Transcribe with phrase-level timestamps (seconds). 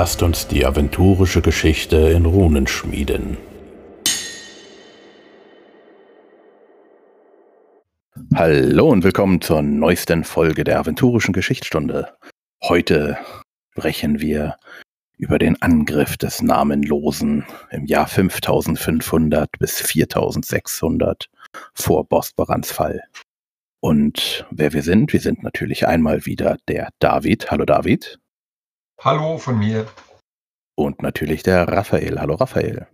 [0.00, 3.36] lasst uns die aventurische Geschichte in Runen schmieden.
[8.34, 12.14] Hallo und willkommen zur neuesten Folge der aventurischen Geschichtsstunde.
[12.62, 13.18] Heute
[13.72, 14.56] sprechen wir
[15.18, 21.28] über den Angriff des Namenlosen im Jahr 5500 bis 4600
[21.74, 23.02] vor Bosporans Fall.
[23.80, 27.50] Und wer wir sind, wir sind natürlich einmal wieder der David.
[27.50, 28.18] Hallo David.
[29.02, 29.86] Hallo von mir.
[30.76, 32.20] Und natürlich der Raphael.
[32.20, 32.86] Hallo Raphael.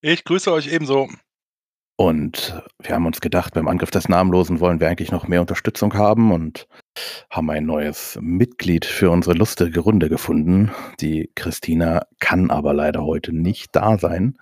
[0.00, 1.08] Ich grüße euch ebenso.
[1.96, 5.94] Und wir haben uns gedacht, beim Angriff des Namenlosen wollen wir eigentlich noch mehr Unterstützung
[5.94, 6.66] haben und
[7.30, 10.72] haben ein neues Mitglied für unsere lustige Runde gefunden.
[10.98, 14.36] Die Christina kann aber leider heute nicht da sein.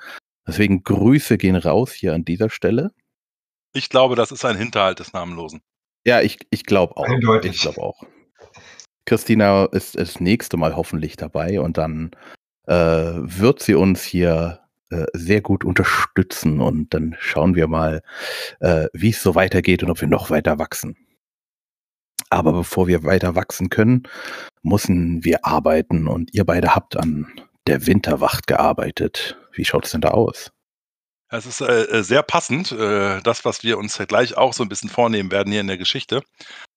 [0.47, 2.91] Deswegen Grüße gehen raus hier an dieser Stelle.
[3.75, 5.61] Ich glaube, das ist ein Hinterhalt des Namenlosen.
[6.07, 7.05] Ja, ich, ich glaube auch.
[7.05, 7.57] Eindeutig.
[7.57, 8.03] Ich glaube auch.
[9.07, 12.13] Christina ist das nächste Mal hoffentlich dabei und dann
[12.67, 18.03] äh, wird sie uns hier äh, sehr gut unterstützen und dann schauen wir mal,
[18.61, 20.97] äh, wie es so weitergeht und ob wir noch weiter wachsen.
[22.31, 24.05] Aber bevor wir weiter wachsen können,
[24.63, 27.27] müssen wir arbeiten und ihr beide habt an
[27.67, 29.37] der Winterwacht gearbeitet.
[29.53, 30.51] Wie schaut es denn da aus?
[31.29, 34.69] Es ist äh, äh, sehr passend, äh, das, was wir uns gleich auch so ein
[34.69, 36.23] bisschen vornehmen werden hier in der Geschichte.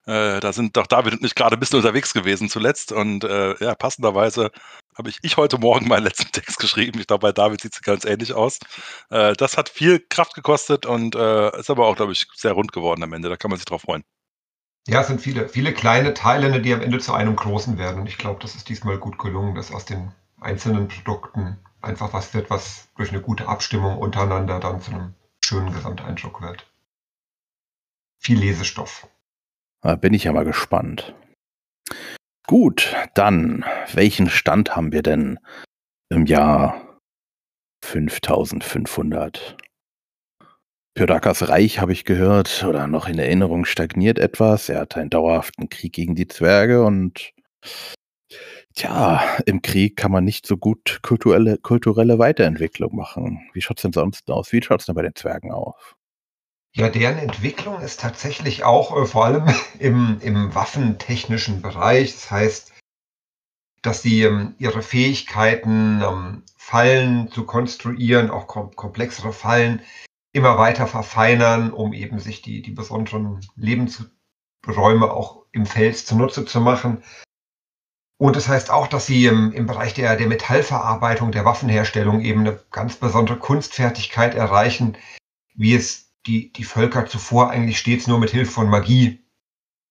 [0.06, 3.56] Äh, da sind doch David und ich gerade ein bisschen unterwegs gewesen zuletzt und äh,
[3.64, 4.52] ja, passenderweise
[4.98, 7.00] habe ich, ich heute Morgen meinen letzten Text geschrieben.
[7.00, 8.60] Ich glaube, bei David sieht es ganz ähnlich aus.
[9.10, 13.04] Äh, das hat viel Kraft gekostet und ist aber auch, glaube ich, sehr rund geworden
[13.04, 13.30] am Ende.
[13.30, 14.04] Da kann man sich drauf freuen.
[14.88, 18.02] Ja, es sind viele, viele kleine Teile, die am Ende zu einem großen werden.
[18.02, 22.34] Und ich glaube, das ist diesmal gut gelungen, dass aus den einzelnen Produkten einfach was
[22.34, 26.68] wird, was durch eine gute Abstimmung untereinander dann zu einem schönen Gesamteindruck wird.
[28.20, 29.08] Viel Lesestoff.
[29.86, 31.14] Da bin ich ja mal gespannt.
[32.48, 35.38] Gut, dann, welchen Stand haben wir denn
[36.10, 36.98] im Jahr
[37.84, 39.58] 5500?
[40.96, 44.70] Pyrakas Reich, habe ich gehört, oder noch in Erinnerung stagniert etwas.
[44.70, 47.34] Er hatte einen dauerhaften Krieg gegen die Zwerge und
[48.74, 53.48] Tja, im Krieg kann man nicht so gut kulturelle, kulturelle Weiterentwicklung machen.
[53.54, 54.52] Wie schaut es denn sonst aus?
[54.52, 55.76] Wie schaut es denn bei den Zwergen aus?
[56.78, 59.48] Ja, deren Entwicklung ist tatsächlich auch äh, vor allem
[59.80, 62.12] im, im waffentechnischen Bereich.
[62.12, 62.74] Das heißt,
[63.82, 69.84] dass sie ähm, ihre Fähigkeiten, ähm, Fallen zu konstruieren, auch kom komplexere Fallen,
[70.34, 76.60] immer weiter verfeinern, um eben sich die, die besonderen Lebensräume auch im Fels zunutze zu
[76.60, 77.04] machen.
[78.18, 82.42] Und das heißt auch, dass sie im, im Bereich der, der Metallverarbeitung, der Waffenherstellung eben
[82.42, 84.98] eine ganz besondere Kunstfertigkeit erreichen,
[85.54, 89.24] wie es die, die Völker zuvor eigentlich stets nur mit Hilfe von Magie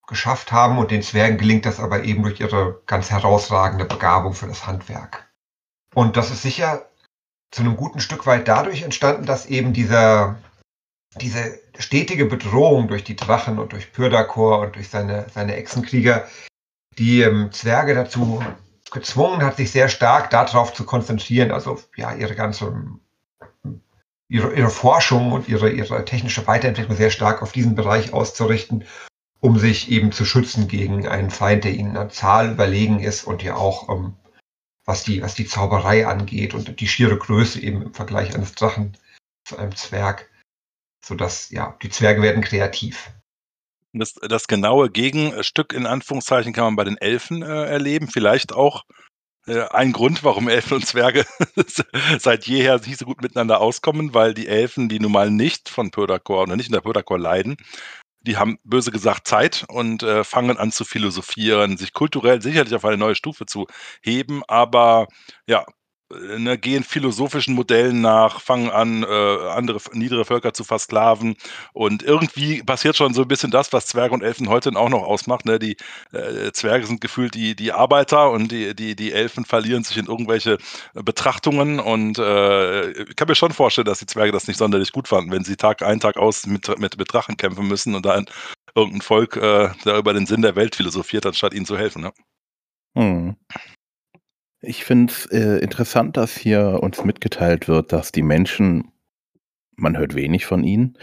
[0.06, 0.78] geschafft haben.
[0.78, 5.30] Und den Zwergen gelingt das aber eben durch ihre ganz herausragende Begabung für das Handwerk.
[5.94, 6.88] Und das ist sicher
[7.50, 10.36] zu einem guten Stück weit dadurch entstanden, dass eben dieser,
[11.20, 16.26] diese stetige Bedrohung durch die Drachen und durch Pyrdakor und durch seine, seine Echsenkrieger
[16.98, 18.42] die ähm, Zwerge dazu
[18.90, 22.72] gezwungen hat, sich sehr stark darauf zu konzentrieren, also ja, ihre ganze
[24.34, 28.84] ihre, ihre Forschung und ihre, ihre technische Weiterentwicklung sehr stark auf diesen Bereich auszurichten,
[29.38, 33.44] um sich eben zu schützen gegen einen Feind, der ihnen an Zahl überlegen ist und
[33.44, 34.16] ja auch ähm,
[34.84, 38.96] was die, was die Zauberei angeht und die schiere Größe eben im Vergleich eines Drachen
[39.44, 40.28] zu einem Zwerg,
[41.04, 43.12] sodass ja die Zwerge werden kreativ.
[43.92, 48.08] Das, das genaue Gegenstück in Anführungszeichen kann man bei den Elfen äh, erleben.
[48.08, 48.82] Vielleicht auch
[49.46, 51.26] ein Grund, warum Elfen und Zwerge
[52.18, 55.90] seit jeher nicht so gut miteinander auskommen, weil die Elfen, die nun mal nicht von
[55.90, 57.56] Pördakor oder nicht in der Pördakor leiden,
[58.22, 62.84] die haben böse gesagt Zeit und äh, fangen an zu philosophieren, sich kulturell sicherlich auf
[62.84, 63.66] eine neue Stufe zu
[64.02, 65.08] heben, aber
[65.46, 65.64] ja, äh,
[66.10, 71.36] ne, gehen philosophischen Modellen nach, fangen an, äh, andere niedere Völker zu versklaven.
[71.72, 75.02] Und irgendwie passiert schon so ein bisschen das, was Zwerge und Elfen heute auch noch
[75.02, 75.44] ausmacht.
[75.44, 75.58] Ne?
[75.58, 75.76] Die
[76.12, 80.06] äh, Zwerge sind gefühlt die, die Arbeiter und die, die, die Elfen verlieren sich in
[80.06, 80.58] irgendwelche
[80.94, 81.80] Betrachtungen.
[81.80, 85.32] Und äh, ich kann mir schon vorstellen, dass die Zwerge das nicht sonderlich gut fanden,
[85.32, 88.26] wenn sie Tag ein, Tag aus mit, mit, mit Drachen kämpfen müssen und dann
[88.74, 92.02] irgendein Volk äh, da über den Sinn der Welt philosophiert, anstatt ihnen zu helfen.
[92.02, 92.12] Ne?
[92.96, 93.36] Hm.
[94.66, 98.92] Ich finde es äh, interessant, dass hier uns mitgeteilt wird, dass die Menschen,
[99.76, 100.98] man hört wenig von ihnen,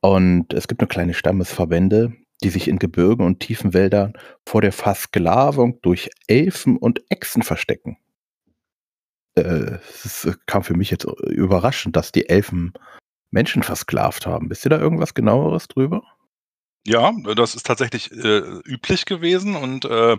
[0.00, 2.12] und es gibt nur kleine Stammesverbände,
[2.42, 4.14] die sich in Gebirgen und tiefen Wäldern
[4.46, 7.98] vor der Versklavung durch Elfen und Echsen verstecken.
[9.34, 12.72] Äh, es kam für mich jetzt überraschend, dass die Elfen
[13.30, 14.50] Menschen versklavt haben.
[14.50, 16.02] Wisst ihr da irgendwas genaueres drüber?
[16.86, 20.16] Ja, das ist tatsächlich äh, üblich gewesen und äh,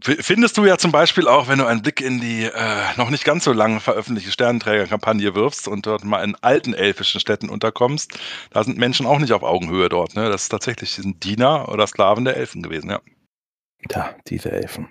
[0.00, 3.24] Findest du ja zum Beispiel auch, wenn du einen Blick in die äh, noch nicht
[3.24, 8.18] ganz so lange veröffentlichte Sternenträger-Kampagne wirfst und dort mal in alten elfischen Städten unterkommst,
[8.50, 10.14] da sind Menschen auch nicht auf Augenhöhe dort.
[10.14, 10.28] Ne?
[10.28, 13.00] Das ist tatsächlich sind Diener oder Sklaven der Elfen gewesen, ja.
[13.88, 14.88] Da, diese Elfen.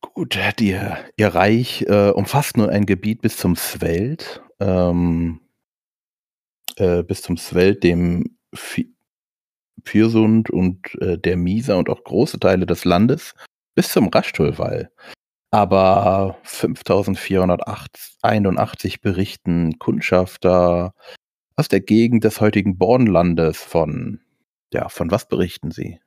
[0.00, 0.78] Gut, die,
[1.16, 5.40] ihr Reich äh, umfasst nun ein Gebiet bis zum Sveld, ähm,
[6.76, 8.36] äh, bis zum Sveld, dem
[9.84, 13.34] Pyrsund und äh, der Misa und auch große Teile des Landes
[13.74, 14.90] bis zum Raschtullwall.
[15.52, 20.94] Aber 5481 berichten Kundschafter
[21.56, 24.20] aus der Gegend des heutigen Bornlandes von,
[24.72, 26.00] ja, von was berichten sie?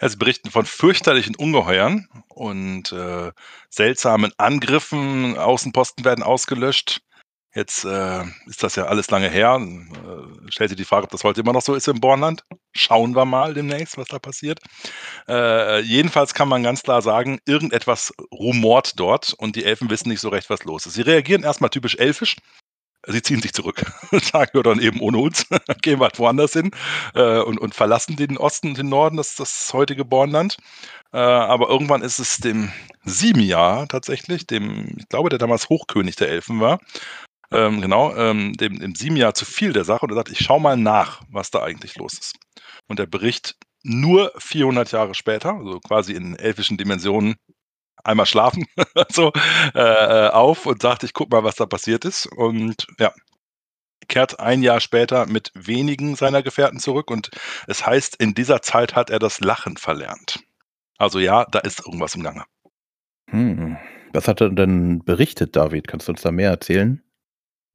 [0.00, 3.32] Ja, sie berichten von fürchterlichen Ungeheuern und äh,
[3.68, 5.36] seltsamen Angriffen.
[5.36, 7.02] Außenposten werden ausgelöscht.
[7.54, 9.58] Jetzt äh, ist das ja alles lange her.
[9.60, 12.44] Äh, stellt sich die Frage, ob das heute immer noch so ist im Bornland.
[12.72, 14.60] Schauen wir mal demnächst, was da passiert.
[15.28, 20.20] Äh, jedenfalls kann man ganz klar sagen, irgendetwas rumort dort und die Elfen wissen nicht
[20.20, 20.94] so recht, was los ist.
[20.94, 22.36] Sie reagieren erstmal typisch elfisch.
[23.06, 23.82] Sie ziehen sich zurück,
[24.12, 25.46] sagen wir dann eben ohne uns,
[25.82, 26.70] gehen wir halt woanders hin
[27.14, 30.58] äh, und, und, verlassen den Osten und den Norden, das, das heutige Bornland.
[31.12, 32.70] Äh, aber irgendwann ist es dem
[33.04, 36.78] Simia tatsächlich, dem, ich glaube, der damals Hochkönig der Elfen war,
[37.52, 40.58] ähm, genau, ähm, dem, dem Simia zu viel der Sache und er sagt, ich schau
[40.58, 42.36] mal nach, was da eigentlich los ist.
[42.88, 47.36] Und der Bericht nur 400 Jahre später, also quasi in elfischen Dimensionen,
[48.04, 48.66] einmal schlafen
[49.10, 49.32] so,
[49.74, 52.26] äh, auf und sagt, ich guck mal, was da passiert ist.
[52.26, 53.12] Und ja,
[54.08, 57.30] kehrt ein Jahr später mit wenigen seiner Gefährten zurück und
[57.66, 60.40] es heißt, in dieser Zeit hat er das Lachen verlernt.
[60.98, 62.44] Also ja, da ist irgendwas im Gange.
[63.30, 63.78] Hm.
[64.12, 65.86] Was hat er denn berichtet, David?
[65.86, 67.02] Kannst du uns da mehr erzählen?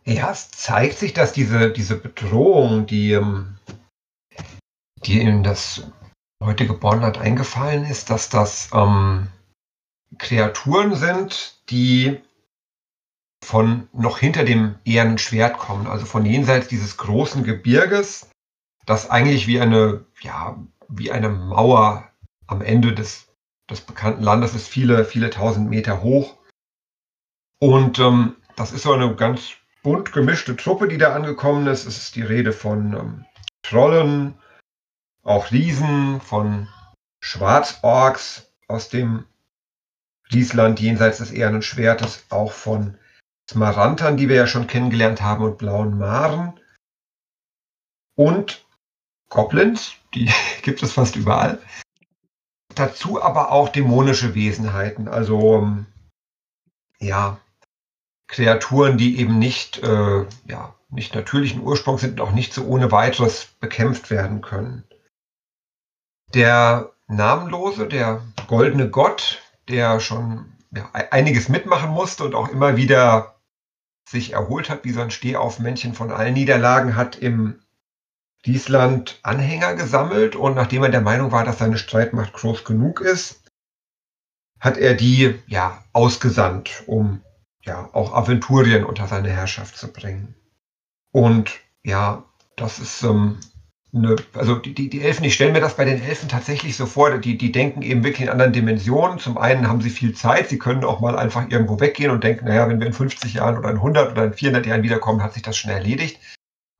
[0.07, 3.57] Ja, es zeigt sich, dass diese, diese Bedrohung, die, ähm,
[5.03, 5.87] die in das
[6.43, 9.27] heutige Bornland eingefallen ist, dass das ähm,
[10.19, 12.21] Kreaturen sind, die
[13.43, 18.29] von noch hinter dem ehernen Schwert kommen, also von jenseits dieses großen Gebirges,
[18.85, 22.11] das eigentlich wie eine, ja, wie eine Mauer
[22.45, 23.27] am Ende des,
[23.69, 26.37] des bekannten Landes ist, viele, viele tausend Meter hoch.
[27.59, 29.55] Und ähm, das ist so eine ganz
[29.85, 31.85] bunt gemischte Truppe, die da angekommen ist.
[31.85, 33.25] Es ist die Rede von ähm,
[33.61, 34.33] Trollen,
[35.21, 36.67] auch Riesen, von
[37.21, 39.25] Schwarzorks aus dem
[40.33, 42.97] Riesland jenseits des Ehernen Schwertes, auch von
[43.47, 46.59] Smarantern, die wir ja schon kennengelernt haben, und blauen Maren.
[48.15, 48.65] Und
[49.29, 50.31] Goblins, die
[50.63, 51.59] gibt es fast überall.
[52.73, 55.85] Dazu aber auch dämonische Wesenheiten, also ähm,
[56.97, 57.39] ja,
[58.27, 62.91] Kreaturen, die eben nicht, äh, ja, nicht natürlichen Ursprungs sind und auch nicht so ohne
[62.91, 64.83] weiteres bekämpft werden können.
[66.33, 73.35] Der Namenlose, der goldene Gott, der schon ja, einiges mitmachen musste und auch immer wieder
[74.07, 77.59] sich erholt hat, wie so ein Stehaufmännchen von allen Niederlagen, hat im
[78.45, 83.41] Diesland Anhänger gesammelt und nachdem er der Meinung war, dass seine Streitmacht groß genug ist,
[84.59, 87.21] hat er die ja ausgesandt, um
[87.65, 90.35] ja, auch Aventurien unter seine Herrschaft zu bringen.
[91.11, 92.23] Und ja,
[92.55, 93.37] das ist ähm,
[93.93, 97.17] eine, also die, die, Elfen, ich stelle mir das bei den Elfen tatsächlich so vor,
[97.17, 99.19] die, die denken eben wirklich in anderen Dimensionen.
[99.19, 102.45] Zum einen haben sie viel Zeit, sie können auch mal einfach irgendwo weggehen und denken,
[102.45, 105.33] naja, wenn wir in 50 Jahren oder in 100 oder in 400 Jahren wiederkommen, hat
[105.33, 106.19] sich das schon erledigt.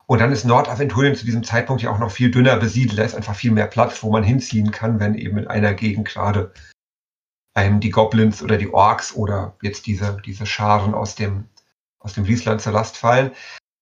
[0.06, 2.98] Und dann ist Nordaventurien zu diesem Zeitpunkt ja auch noch viel dünner besiedelt.
[2.98, 6.06] Da ist einfach viel mehr Platz, wo man hinziehen kann, wenn eben in einer Gegend
[6.06, 6.52] gerade
[7.56, 11.48] einem die Goblins oder die Orks oder jetzt diese, diese Scharen aus dem,
[11.98, 13.30] aus dem Riesland zur Last fallen.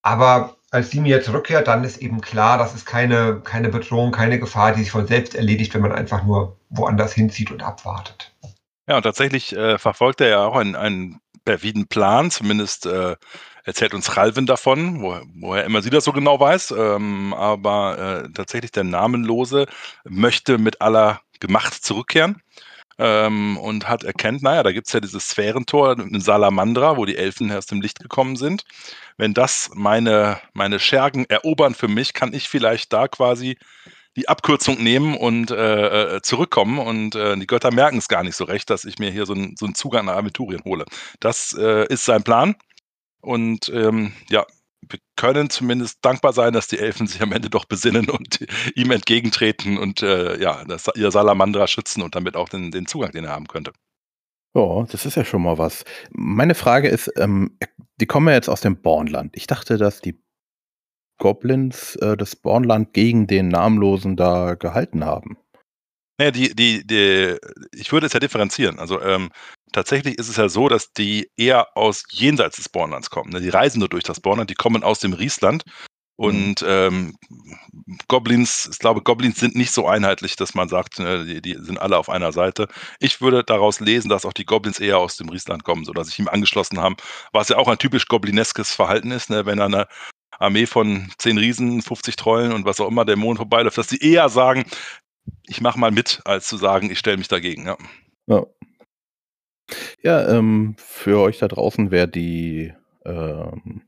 [0.03, 4.39] Aber als sie mir zurückkehrt, dann ist eben klar, das ist keine, keine Bedrohung, keine
[4.39, 8.33] Gefahr, die sich von selbst erledigt, wenn man einfach nur woanders hinzieht und abwartet.
[8.89, 13.17] Ja, und tatsächlich äh, verfolgt er ja auch einen, einen perfiden Plan, zumindest äh,
[13.65, 16.75] erzählt uns Ralvin davon, wo, woher immer sie das so genau weiß.
[16.77, 19.67] Ähm, aber äh, tatsächlich der Namenlose
[20.05, 22.41] möchte mit aller Gemacht zurückkehren
[22.99, 27.17] ähm, und hat erkennt, naja, da gibt es ja dieses Sphärentor, eine Salamandra, wo die
[27.17, 28.65] Elfen erst im Licht gekommen sind.
[29.17, 33.57] Wenn das meine, meine Schergen erobern für mich, kann ich vielleicht da quasi
[34.17, 36.79] die Abkürzung nehmen und äh, äh zurückkommen.
[36.79, 39.35] Und äh, die Götter merken es gar nicht so recht, dass ich mir hier so,
[39.35, 40.85] ein, so einen Zugang nach Aventurien hole.
[41.21, 42.55] Das äh, ist sein Plan.
[43.21, 44.47] Und ähm, ja,
[44.89, 48.91] wir können zumindest dankbar sein, dass die Elfen sich am Ende doch besinnen und ihm
[48.91, 53.25] entgegentreten und äh, ja, das, ihr Salamandra schützen und damit auch den, den Zugang, den
[53.25, 53.73] er haben könnte.
[54.55, 55.85] Ja, das ist ja schon mal was.
[56.11, 57.59] Meine Frage ist, ähm,
[58.01, 59.37] die kommen ja jetzt aus dem Bornland.
[59.37, 60.23] Ich dachte, dass die
[61.19, 65.39] Goblins äh, das Bornland gegen den Namenlosen da gehalten haben.
[66.19, 67.37] Naja, die, die, die,
[67.73, 68.79] ich würde es ja differenzieren.
[68.79, 69.31] Also ähm,
[69.73, 73.31] tatsächlich ist es ja so, dass die eher aus jenseits des Bornlands kommen.
[73.31, 73.41] Ne?
[73.41, 75.65] Die reisen nur durch das Bornland, die kommen aus dem Riesland.
[76.17, 76.25] Mhm.
[76.25, 77.17] Und ähm,
[78.07, 81.79] Goblins, ich glaube, Goblins sind nicht so einheitlich, dass man sagt, ne, die, die sind
[81.79, 82.69] alle auf einer Seite.
[83.01, 86.21] Ich würde daraus lesen, dass auch die Goblins eher aus dem Riesland kommen, sodass sich
[86.21, 86.97] ihm angeschlossen haben,
[87.33, 89.47] was ja auch ein typisch goblineskes Verhalten ist, ne?
[89.47, 89.89] wenn eine
[90.39, 94.29] Armee von 10 Riesen, 50 Trollen und was auch immer Dämonen vorbeiläuft, dass sie eher
[94.29, 94.65] sagen,
[95.47, 97.67] ich mache mal mit, als zu sagen, ich stelle mich dagegen.
[97.67, 97.77] Ja.
[98.27, 98.47] Ja.
[100.03, 102.73] Ja, ähm, für euch da draußen, wer die
[103.05, 103.83] ähm,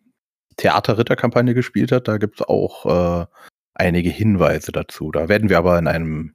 [0.56, 3.26] Theaterritterkampagne gespielt hat, da gibt es auch äh,
[3.74, 5.10] einige Hinweise dazu.
[5.10, 6.34] Da werden wir aber in einem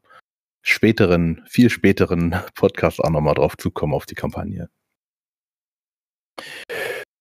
[0.61, 4.69] späteren, viel späteren Podcast auch nochmal drauf zukommen, auf die Kampagne.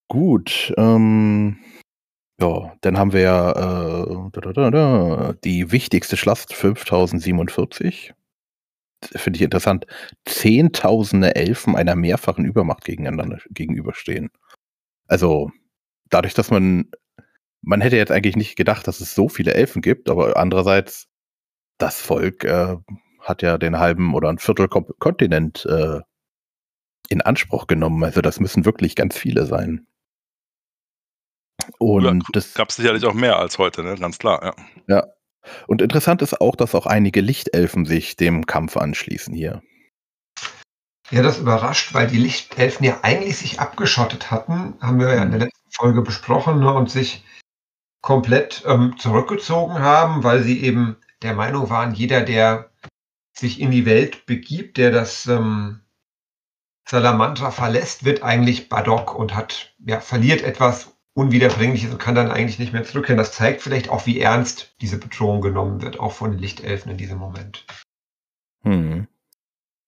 [0.07, 1.59] Gut, ähm,
[2.41, 3.51] ja, dann haben wir ja
[5.29, 8.13] äh, die wichtigste Schlacht 5047.
[9.15, 9.85] Finde ich interessant.
[10.25, 14.29] Zehntausende Elfen einer mehrfachen Übermacht gegeneinander gegenüberstehen.
[15.07, 15.51] Also,
[16.09, 16.91] dadurch, dass man,
[17.61, 21.07] man hätte jetzt eigentlich nicht gedacht, dass es so viele Elfen gibt, aber andererseits,
[21.79, 22.77] das Volk äh,
[23.21, 26.01] hat ja den halben oder ein Viertel Kontinent äh,
[27.09, 28.03] in Anspruch genommen.
[28.03, 29.87] Also, das müssen wirklich ganz viele sein.
[31.77, 33.95] Und das, Gab es sicherlich auch mehr als heute, ne?
[33.95, 34.43] ganz klar.
[34.43, 34.55] Ja.
[34.87, 35.03] ja.
[35.67, 39.61] Und interessant ist auch, dass auch einige Lichtelfen sich dem Kampf anschließen hier.
[41.09, 45.31] Ja, das überrascht, weil die Lichtelfen ja eigentlich sich abgeschottet hatten, haben wir ja in
[45.31, 47.25] der letzten Folge besprochen, ne, und sich
[48.01, 52.71] komplett ähm, zurückgezogen haben, weil sie eben der Meinung waren, jeder, der
[53.33, 55.81] sich in die Welt begibt, der das ähm,
[56.87, 62.59] Salamandra verlässt, wird eigentlich Badok und hat, ja, verliert etwas Unwiederbringliches und kann dann eigentlich
[62.59, 63.17] nicht mehr zurückkehren.
[63.17, 66.97] Das zeigt vielleicht auch, wie ernst diese Bedrohung genommen wird, auch von den Lichtelfen in
[66.97, 67.65] diesem Moment.
[68.63, 69.07] Hm.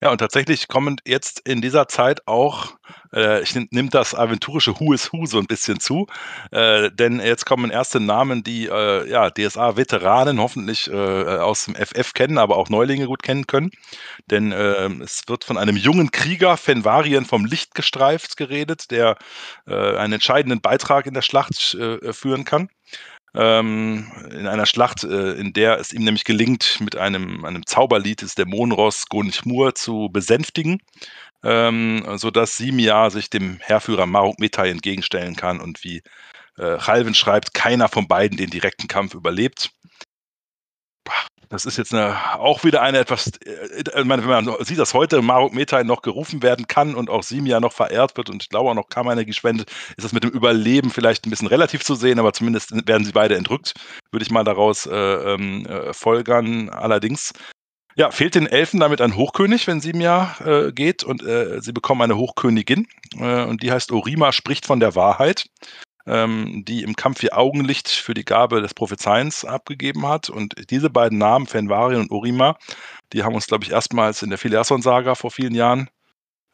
[0.03, 2.75] Ja, und tatsächlich kommen jetzt in dieser Zeit auch,
[3.13, 6.07] äh, ich nehme das aventurische Who is Who so ein bisschen zu,
[6.51, 12.13] äh, denn jetzt kommen erste Namen, die äh, ja, DSA-Veteranen hoffentlich äh, aus dem FF
[12.13, 13.71] kennen, aber auch Neulinge gut kennen können.
[14.29, 19.15] Denn ähm, es wird von einem jungen Krieger, Fenvarien vom Licht gestreift, geredet, der
[19.67, 22.67] äh, einen entscheidenden Beitrag in der Schlacht äh, führen kann
[23.35, 28.21] ähm, in einer Schlacht, äh, in der es ihm nämlich gelingt, mit einem, einem Zauberlied
[28.21, 30.79] des Dämonenross Gonchmur zu besänftigen,
[31.43, 36.03] ähm, sodass Simia sich dem Heerführer Maruk Metai entgegenstellen kann und wie
[36.57, 39.71] äh, Chalvin schreibt, keiner von beiden den direkten Kampf überlebt.
[41.53, 44.95] Das ist jetzt eine, auch wieder eine etwas, äh, ich meine, wenn man sieht, dass
[44.95, 48.49] heute Maruk Metai noch gerufen werden kann und auch Simia noch verehrt wird und ich
[48.49, 51.93] glaube auch noch Kammerenergie spendet, ist das mit dem Überleben vielleicht ein bisschen relativ zu
[51.93, 53.75] sehen, aber zumindest werden sie beide entrückt,
[54.11, 56.69] würde ich mal daraus äh, ähm, äh, folgern.
[56.69, 57.33] Allerdings
[57.95, 62.01] ja, fehlt den Elfen damit ein Hochkönig, wenn Simia äh, geht und äh, sie bekommen
[62.01, 62.87] eine Hochkönigin
[63.19, 65.45] äh, und die heißt Orima, spricht von der Wahrheit
[66.05, 70.29] ähm, die im Kampf ihr Augenlicht für die Gabe des Prophezeiens abgegeben hat.
[70.29, 72.57] Und diese beiden Namen, Fenvarien und Orima,
[73.13, 75.89] die haben uns, glaube ich, erstmals in der Phileason-Saga vor vielen Jahren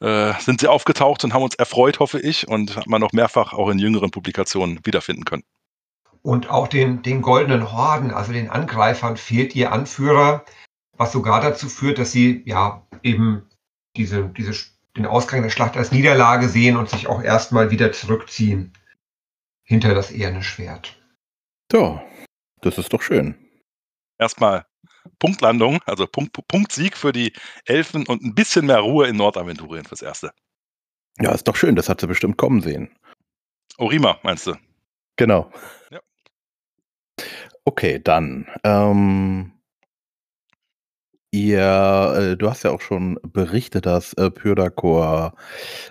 [0.01, 3.53] äh, sind sie aufgetaucht und haben uns erfreut, hoffe ich, und hat man noch mehrfach
[3.53, 5.43] auch in jüngeren Publikationen wiederfinden können.
[6.21, 10.43] Und auch den, den goldenen Horden, also den Angreifern, fehlt ihr Anführer,
[10.97, 13.43] was sogar dazu führt, dass sie ja eben
[13.95, 14.53] diese, diese,
[14.97, 18.73] den Ausgang der Schlacht als Niederlage sehen und sich auch erstmal wieder zurückziehen
[19.69, 20.99] hinter das eherne Schwert.
[21.71, 22.03] Ja,
[22.61, 23.35] das ist doch schön.
[24.17, 24.65] Erstmal
[25.19, 27.33] Punktlandung, also Punkt, Punktsieg für die
[27.65, 30.31] Elfen und ein bisschen mehr Ruhe in Nordaventurien fürs Erste.
[31.19, 32.97] Ja, ist doch schön, das hat sie bestimmt kommen sehen.
[33.77, 34.55] Orima, meinst du?
[35.15, 35.51] Genau.
[35.91, 35.99] Ja.
[37.63, 38.47] Okay, dann.
[38.63, 39.53] Ähm,
[41.49, 45.33] ihr, äh, du hast ja auch schon berichtet, dass äh, Pyrdakor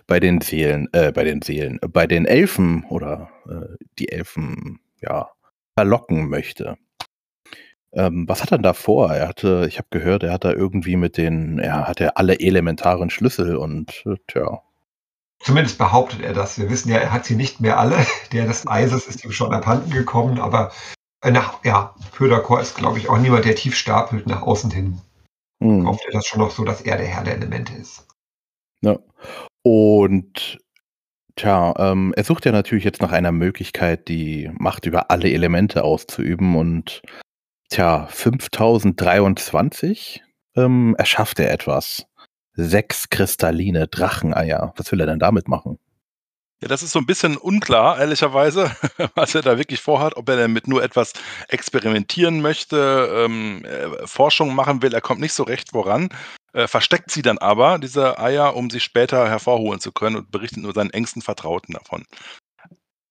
[0.06, 5.30] bei den Seelen, äh, bei den Seelen, bei den Elfen oder äh, die Elfen, ja,
[5.74, 6.76] verlocken möchte.
[7.92, 9.12] Ähm, was hat er da vor?
[9.12, 13.10] Er hatte, ich habe gehört, er hat da irgendwie mit den, er hatte alle elementaren
[13.10, 14.62] Schlüssel und äh, tja.
[15.40, 16.58] Zumindest behauptet er das.
[16.58, 17.96] Wir wissen ja, er hat sie nicht mehr alle.
[18.32, 20.72] Der des Eises ist ihm schon abhanden gekommen, aber
[21.22, 25.00] äh, nach, ja, Köderkor ist, glaube ich, auch niemand, der tief stapelt nach außen hin.
[25.62, 25.84] Hm.
[25.84, 28.06] Kauft er das schon noch so, dass er der Herr der Elemente ist.
[28.80, 28.98] Ja.
[29.62, 30.58] Und
[31.36, 35.84] tja, ähm, er sucht ja natürlich jetzt nach einer Möglichkeit, die Macht über alle Elemente
[35.84, 37.02] auszuüben und
[37.70, 40.22] tja, 5023
[40.56, 42.06] ähm, erschafft er etwas.
[42.54, 44.72] Sechs kristalline Dracheneier.
[44.76, 45.78] Was will er denn damit machen?
[46.60, 48.74] Ja, das ist so ein bisschen unklar, ehrlicherweise,
[49.14, 51.12] was er da wirklich vorhat, ob er damit nur etwas
[51.46, 54.92] experimentieren möchte, ähm, äh, Forschung machen will.
[54.92, 56.08] Er kommt nicht so recht voran,
[56.52, 60.64] äh, versteckt sie dann aber, diese Eier, um sie später hervorholen zu können und berichtet
[60.64, 62.04] nur seinen engsten Vertrauten davon.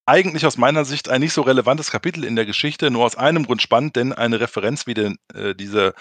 [0.05, 3.45] Eigentlich aus meiner Sicht ein nicht so relevantes Kapitel in der Geschichte, nur aus einem
[3.45, 5.93] Grund spannend, denn eine Referenz wie den, äh, diese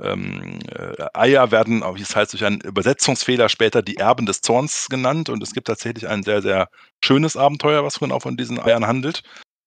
[0.00, 4.88] ähm, äh, Eier werden, wie es heißt, durch einen Übersetzungsfehler später die Erben des Zorns
[4.88, 5.28] genannt.
[5.28, 6.68] Und es gibt tatsächlich ein sehr, sehr
[7.02, 9.22] schönes Abenteuer, was genau von diesen Eiern handelt.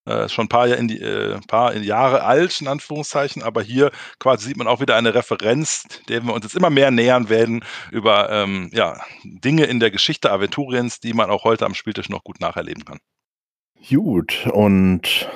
[0.08, 4.46] Äh, schon ein paar, in die, äh, paar Jahre alt, in Anführungszeichen, aber hier quasi
[4.46, 8.30] sieht man auch wieder eine Referenz, der wir uns jetzt immer mehr nähern werden über
[8.30, 12.40] ähm, ja, Dinge in der Geschichte Aventuriens, die man auch heute am Spieltisch noch gut
[12.40, 13.00] nacherleben kann.
[13.86, 15.28] Gut, und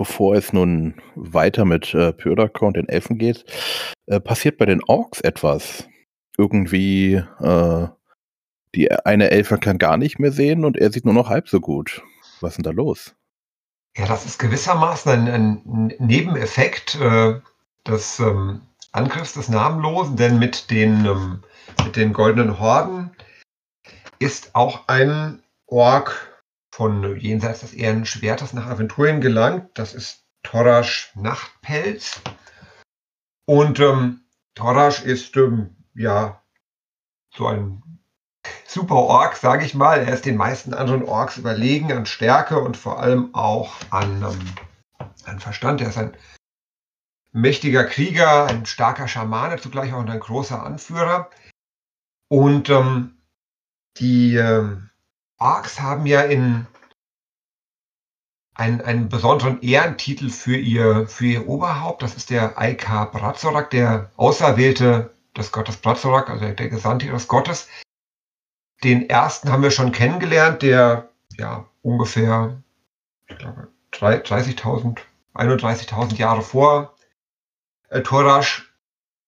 [0.00, 3.44] bevor es nun weiter mit äh, Pyrdaco und den Elfen geht,
[4.06, 5.86] äh, passiert bei den Orks etwas.
[6.38, 7.88] Irgendwie, äh,
[8.74, 11.60] die eine Elfe kann gar nicht mehr sehen und er sieht nur noch halb so
[11.60, 12.02] gut.
[12.40, 13.14] Was ist denn da los?
[13.94, 17.34] Ja, das ist gewissermaßen ein, ein Nebeneffekt äh,
[17.86, 21.42] des ähm, Angriffs des Namenlosen, denn mit den, ähm,
[21.84, 23.10] mit den goldenen Horden
[24.18, 26.29] ist auch ein Ork
[26.70, 29.70] von jenseits des Ehrenschwertes nach Aventurien gelangt.
[29.74, 32.22] Das ist Torasch Nachtpelz.
[33.44, 34.20] Und ähm,
[34.54, 36.42] Torasch ist ähm, ja
[37.34, 37.82] so ein
[38.66, 39.98] super Ork, sage ich mal.
[40.00, 45.08] Er ist den meisten anderen Orks überlegen an Stärke und vor allem auch an, ähm,
[45.24, 45.80] an Verstand.
[45.80, 46.16] Er ist ein
[47.32, 51.30] mächtiger Krieger, ein starker Schamane, zugleich auch ein großer Anführer.
[52.28, 53.16] Und ähm,
[53.96, 54.89] die ähm,
[55.40, 56.66] Orks haben ja in
[58.54, 62.02] einen, einen besonderen Ehrentitel für ihr, für ihr Oberhaupt.
[62.02, 67.68] Das ist der Aika Brazorak, der Auserwählte des Gottes Brazorak, also der Gesandte ihres Gottes.
[68.84, 72.62] Den ersten haben wir schon kennengelernt, der ja ungefähr,
[73.28, 74.98] ich glaube, 30.000,
[75.34, 76.94] 31.000 Jahre vor
[77.88, 78.72] äh, Torasch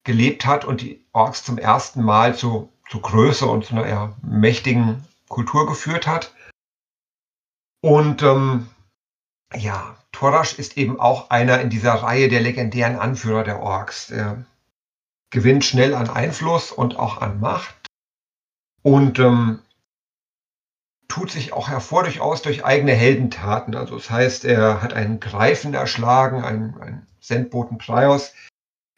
[0.05, 4.17] gelebt hat und die Orks zum ersten Mal zu, zu Größe und zu einer eher
[4.23, 6.33] mächtigen Kultur geführt hat.
[7.83, 8.69] Und ähm,
[9.57, 14.11] ja, Torasch ist eben auch einer in dieser Reihe der legendären Anführer der Orks.
[14.11, 14.45] Er
[15.31, 17.75] gewinnt schnell an Einfluss und auch an Macht
[18.83, 19.61] und ähm,
[21.09, 23.75] tut sich auch hervor durchaus durch eigene Heldentaten.
[23.75, 28.35] Also das heißt, er hat einen Greifen erschlagen, einen, einen Sendboten Prios.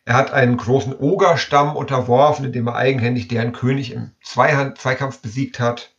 [0.05, 5.61] Er hat einen großen Ogerstamm unterworfen, indem er eigenhändig deren König im Zweihand Zweikampf besiegt
[5.61, 5.94] hat.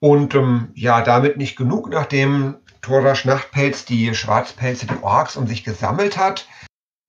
[0.00, 5.64] Und ähm, ja, damit nicht genug, nachdem Thora Schnachtpelz die Schwarzpelze, die Orks um sich
[5.64, 6.46] gesammelt hat.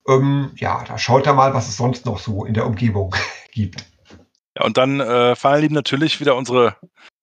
[0.08, 3.14] Ähm, ja, da schaut er mal, was es sonst noch so in der Umgebung
[3.52, 3.84] gibt.
[4.56, 6.76] Ja, und dann äh, fallen ihm natürlich wieder unsere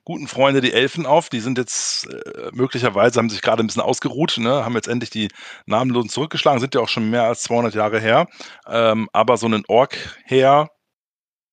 [0.05, 1.29] guten Freunde, die Elfen, auf.
[1.29, 4.63] Die sind jetzt äh, möglicherweise, haben sich gerade ein bisschen ausgeruht, ne?
[4.63, 5.29] haben jetzt endlich die
[5.65, 8.27] Namenlosen zurückgeschlagen, sind ja auch schon mehr als 200 Jahre her.
[8.67, 10.69] Ähm, aber so ein Ork her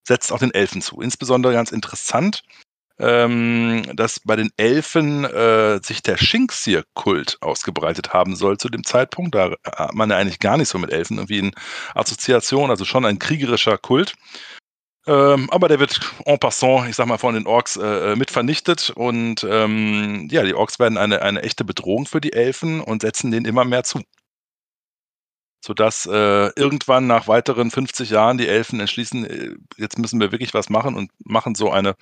[0.06, 1.00] setzt auch den Elfen zu.
[1.00, 2.42] Insbesondere ganz interessant,
[2.98, 9.34] ähm, dass bei den Elfen äh, sich der Shinxir-Kult ausgebreitet haben soll zu dem Zeitpunkt.
[9.34, 11.52] Da hat man ja eigentlich gar nicht so mit Elfen irgendwie in
[11.94, 14.14] Assoziation, also schon ein kriegerischer Kult.
[15.06, 18.90] Ähm, aber der wird en passant, ich sag mal, von den Orks äh, mit vernichtet.
[18.90, 23.30] Und ähm, ja, die Orks werden eine, eine echte Bedrohung für die Elfen und setzen
[23.30, 24.00] denen immer mehr zu
[25.64, 30.54] sodass äh, irgendwann nach weiteren 50 Jahren die Elfen entschließen, äh, jetzt müssen wir wirklich
[30.54, 31.94] was machen und machen so eine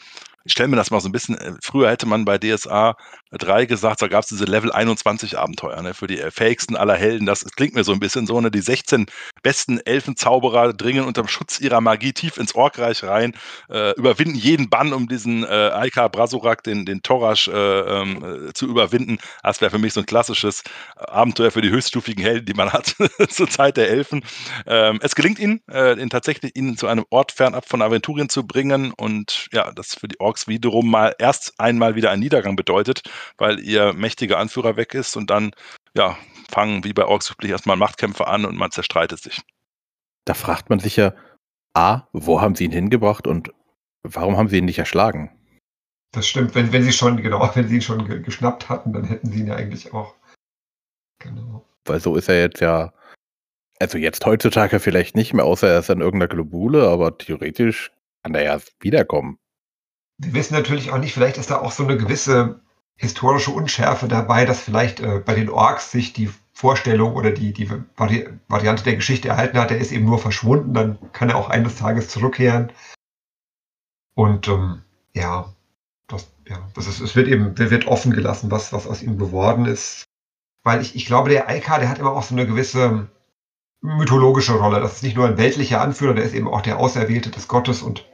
[0.44, 2.96] ich stelle mir das mal so ein bisschen, äh, früher hätte man bei DSA
[3.32, 6.96] 3 gesagt, da gab es diese Level 21 Abenteuer ne, für die äh, fähigsten aller
[6.96, 7.26] Helden.
[7.26, 9.06] Das klingt mir so ein bisschen so, ne, die 16
[9.42, 13.34] besten Elfenzauberer dringen unterm Schutz ihrer Magie tief ins Orkreich rein,
[13.68, 18.52] äh, überwinden jeden Bann, um diesen äh, Aika Brasorak, den, den Torasch, äh, ähm, äh,
[18.52, 19.18] zu überwinden.
[19.42, 20.62] Das wäre für mich so ein klassisches
[20.96, 22.96] Abenteuer für die höchststufigen Helden, die man hat
[23.28, 24.22] zur Zeit der Elfen.
[24.66, 28.92] Ähm, es gelingt ihnen, ihn tatsächlich ihnen zu einem Ort fernab von Aventurien zu bringen
[28.92, 33.02] und ja, das für die Orks wiederum mal erst einmal wieder ein Niedergang bedeutet,
[33.38, 35.52] weil ihr mächtiger Anführer weg ist und dann,
[35.94, 36.16] ja,
[36.50, 39.40] fangen wie bei Orks wirklich erstmal Machtkämpfe an und man zerstreitet sich.
[40.24, 41.14] Da fragt man sich ja,
[41.74, 43.52] A, wo haben sie ihn hingebracht und
[44.02, 45.30] warum haben sie ihn nicht erschlagen?
[46.12, 49.04] Das stimmt, wenn, wenn sie schon, genau, wenn sie ihn schon ge geschnappt hatten, dann
[49.04, 50.14] hätten sie ihn ja eigentlich auch.
[51.20, 51.64] Genau.
[51.84, 52.92] Weil so ist er jetzt ja,
[53.78, 58.34] also jetzt heutzutage vielleicht nicht mehr, außer er ist an irgendeiner Globule, aber theoretisch kann
[58.34, 59.38] er ja wiederkommen
[60.20, 62.60] wir wissen natürlich auch nicht, vielleicht ist da auch so eine gewisse
[63.00, 67.70] historische Unschärfe dabei, dass vielleicht äh, bei den Orks sich die Vorstellung oder die, die
[67.96, 71.48] Vari Variante der Geschichte erhalten hat, der ist eben nur verschwunden, dann kann er auch
[71.48, 72.70] eines Tages zurückkehren.
[74.14, 74.82] Und ähm,
[75.14, 75.50] ja,
[76.08, 79.64] das, ja, das ist, es wird eben wird offen gelassen, was, was aus ihm geworden
[79.64, 80.04] ist.
[80.62, 83.08] Weil ich, ich glaube, der Eika, der hat immer auch so eine gewisse
[83.80, 84.80] mythologische Rolle.
[84.80, 87.80] Das ist nicht nur ein weltlicher Anführer, der ist eben auch der Auserwählte des Gottes
[87.80, 88.06] und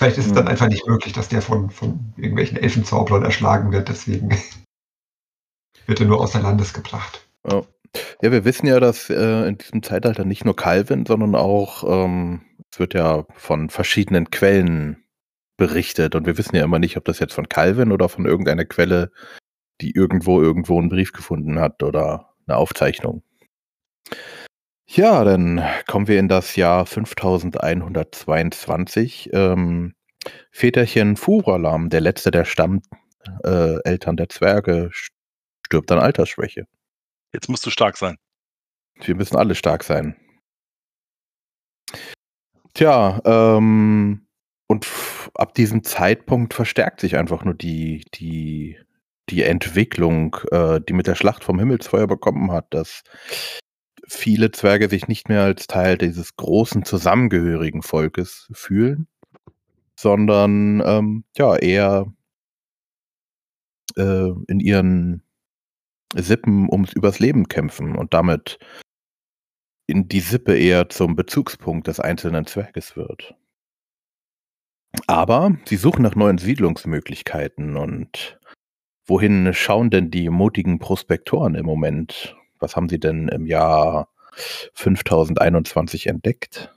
[0.00, 0.50] vielleicht ist es dann mhm.
[0.50, 3.90] einfach nicht möglich, dass der von, von irgendwelchen Elfenzauberern erschlagen wird.
[3.90, 4.30] Deswegen
[5.86, 7.28] wird er nur außer Landes gebracht.
[7.46, 7.62] Ja.
[8.22, 12.40] ja, wir wissen ja, dass äh, in diesem Zeitalter nicht nur Calvin, sondern auch, ähm,
[12.72, 15.04] es wird ja von verschiedenen Quellen
[15.58, 18.64] berichtet und wir wissen ja immer nicht, ob das jetzt von Calvin oder von irgendeiner
[18.64, 19.12] Quelle,
[19.82, 23.22] die irgendwo irgendwo einen Brief gefunden hat oder eine Aufzeichnung.
[24.92, 29.30] Ja, dann kommen wir in das Jahr 5122.
[29.32, 29.94] Ähm,
[30.50, 32.82] Väterchen Furalam, der letzte der Stammeltern
[33.44, 36.66] äh, der Zwerge, stirbt an Altersschwäche.
[37.32, 38.16] Jetzt musst du stark sein.
[39.00, 40.16] Wir müssen alle stark sein.
[42.74, 44.26] Tja, ähm,
[44.66, 44.88] und
[45.34, 48.76] ab diesem Zeitpunkt verstärkt sich einfach nur die, die,
[49.28, 53.04] die Entwicklung, äh, die mit der Schlacht vom Himmelsfeuer bekommen hat, dass
[54.12, 59.06] viele Zwerge sich nicht mehr als Teil dieses großen zusammengehörigen Volkes fühlen,
[59.98, 62.12] sondern ähm, ja eher
[63.96, 65.22] äh, in ihren
[66.16, 68.58] Sippen ums übers Leben kämpfen und damit
[69.86, 73.34] in die Sippe eher zum Bezugspunkt des einzelnen Zwerges wird.
[75.06, 78.40] Aber sie suchen nach neuen Siedlungsmöglichkeiten und
[79.06, 82.36] wohin schauen denn die mutigen Prospektoren im Moment?
[82.60, 84.08] Was haben Sie denn im Jahr
[84.74, 86.72] 5021 entdeckt?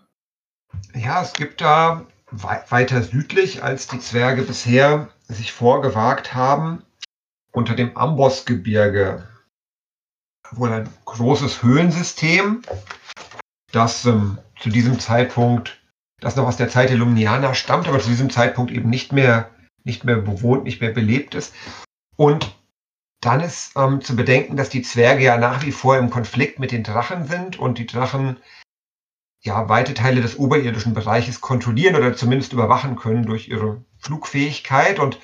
[0.95, 6.83] Ja, es gibt da weiter südlich, als die Zwerge bisher sich vorgewagt haben,
[7.51, 9.27] unter dem Ambossgebirge
[10.51, 12.63] wohl ein großes Höhlensystem,
[13.71, 15.81] das ähm, zu diesem Zeitpunkt,
[16.19, 19.49] das noch aus der Zeit der Lumnianer stammt, aber zu diesem Zeitpunkt eben nicht mehr,
[19.83, 21.53] nicht mehr bewohnt, nicht mehr belebt ist.
[22.15, 22.55] Und
[23.25, 26.71] dann ist ähm, zu bedenken, dass die Zwerge ja nach wie vor im Konflikt mit
[26.71, 28.38] den Drachen sind und die Drachen
[29.41, 34.99] ja weite Teile des oberirdischen Bereiches kontrollieren oder zumindest überwachen können durch ihre Flugfähigkeit.
[34.99, 35.19] Und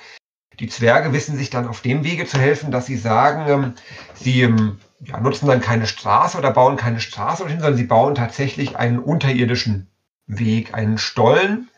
[0.58, 3.74] die Zwerge wissen sich dann auf dem Wege zu helfen, dass sie sagen, ähm,
[4.14, 8.14] sie ähm, ja, nutzen dann keine Straße oder bauen keine Straße dorthin, sondern sie bauen
[8.14, 9.88] tatsächlich einen unterirdischen
[10.26, 11.68] Weg, einen Stollen,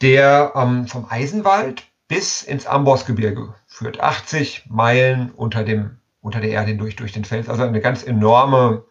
[0.00, 6.76] der ähm, vom Eisenwald bis ins Ambossgebirge führt 80 Meilen unter, dem, unter der Erde
[6.76, 7.48] durch, durch den Fels.
[7.48, 8.84] Also eine ganz enorme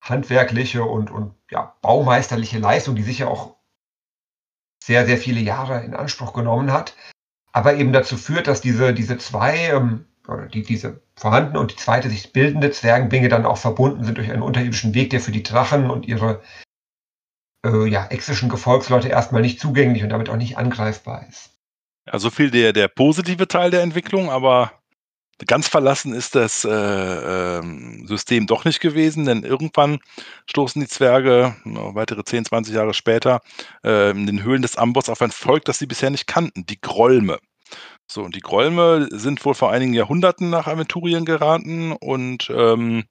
[0.00, 3.56] handwerkliche und, und ja, baumeisterliche Leistung, die sicher auch
[4.82, 6.94] sehr, sehr viele Jahre in Anspruch genommen hat,
[7.52, 11.76] aber eben dazu führt, dass diese, diese zwei, ähm, oder die, diese vorhandene und die
[11.76, 15.42] zweite sich bildende Zwergenbinge dann auch verbunden sind durch einen unterirdischen Weg, der für die
[15.42, 16.42] Drachen und ihre
[17.64, 21.51] äh, ja, exischen Gefolgsleute erstmal nicht zugänglich und damit auch nicht angreifbar ist.
[22.06, 24.72] Ja, so viel der, der positive Teil der Entwicklung, aber
[25.46, 29.98] ganz verlassen ist das äh, äh, System doch nicht gewesen, denn irgendwann
[30.46, 33.40] stoßen die Zwerge, weitere 10, 20 Jahre später,
[33.84, 36.80] äh, in den Höhlen des Amboss auf ein Volk, das sie bisher nicht kannten, die
[36.80, 37.38] Grolme.
[38.10, 43.04] So, und die Grolme sind wohl vor einigen Jahrhunderten nach Aventurien geraten und ähm,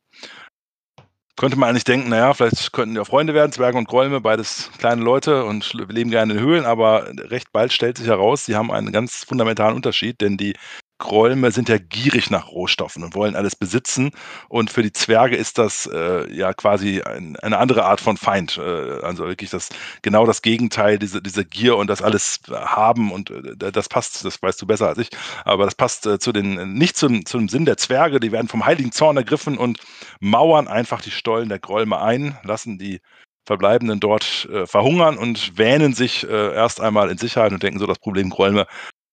[1.41, 5.01] könnte man eigentlich denken, naja, vielleicht könnten ja Freunde werden, Zwerge und Gräume, beides kleine
[5.01, 8.91] Leute und leben gerne in Höhlen, aber recht bald stellt sich heraus, sie haben einen
[8.91, 10.53] ganz fundamentalen Unterschied, denn die
[11.01, 14.11] Gräume sind ja gierig nach Rohstoffen und wollen alles besitzen.
[14.47, 18.57] Und für die Zwerge ist das äh, ja quasi ein, eine andere Art von Feind.
[18.57, 19.69] Äh, also wirklich das
[20.03, 23.11] genau das Gegenteil, diese, diese Gier und das alles haben.
[23.11, 25.09] Und äh, das passt, das weißt du besser als ich,
[25.43, 28.19] aber das passt äh, zu den, nicht zum, zum Sinn der Zwerge.
[28.19, 29.79] Die werden vom heiligen Zorn ergriffen und
[30.19, 33.01] mauern einfach die Stollen der Gräume ein, lassen die
[33.45, 37.87] Verbleibenden dort äh, verhungern und wähnen sich äh, erst einmal in Sicherheit und denken so,
[37.87, 38.67] das Problem Gräume,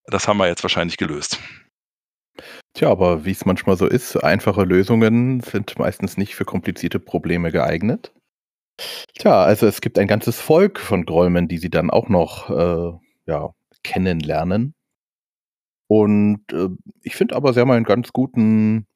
[0.04, 1.38] das haben wir jetzt wahrscheinlich gelöst.
[2.78, 7.50] Tja, aber wie es manchmal so ist, einfache Lösungen sind meistens nicht für komplizierte Probleme
[7.50, 8.12] geeignet.
[9.14, 12.96] Tja, also es gibt ein ganzes Volk von Gräumen, die sie dann auch noch äh,
[13.26, 14.74] ja, kennenlernen.
[15.88, 16.68] Und äh,
[17.02, 18.86] ich finde aber, sie haben einen ganz guten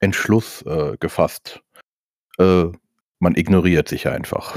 [0.00, 1.60] Entschluss äh, gefasst.
[2.38, 2.68] Äh,
[3.18, 4.56] man ignoriert sich einfach.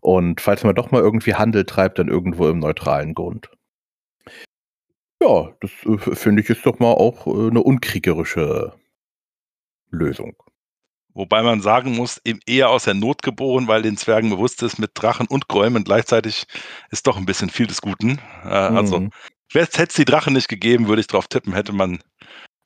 [0.00, 3.50] Und falls man doch mal irgendwie Handel treibt, dann irgendwo im neutralen Grund.
[5.22, 8.72] Ja, das, äh, finde ich, ist doch mal auch, äh, 'ne unkriegerische
[9.90, 10.34] Lösung.
[11.14, 14.78] Wobei man sagen muss, eben eher aus der Not geboren, weil den Zwergen bewusst ist,
[14.78, 16.44] mit Drachen und Gräumen gleichzeitig
[16.90, 18.20] ist doch ein bisschen viel des Guten.
[18.44, 19.10] Äh, also, Mhm.
[19.52, 21.98] hätte es die Drachen nicht gegeben, würde ich drauf tippen, hätte man,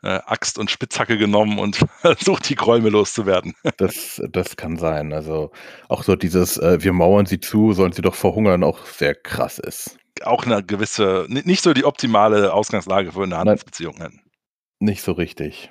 [0.02, 3.54] äh, Axt und Spitzhacke genommen und versucht, die Gräume loszuwerden.
[3.78, 5.12] Das das kann sein.
[5.12, 5.50] Also,
[5.88, 9.98] auch so dieses, „Wir mauern sie zu, sollen sie doch verhungern“, auch sehr krass ist.
[10.24, 14.20] Auch eine gewisse, nicht so die optimale Ausgangslage für eine Handelsbeziehung nennen.
[14.80, 15.70] Nicht so richtig.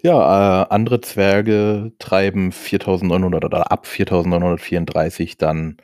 [0.00, 5.78] Ja, äh, andere Zwerge treiben 4900 oder ab 4934 dann